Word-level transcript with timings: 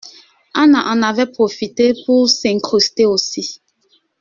Anna 0.55 0.83
en 0.87 1.03
avait 1.03 1.27
profité 1.31 1.93
pour 2.07 2.27
s’incruster 2.27 3.05
aussi. 3.05 3.61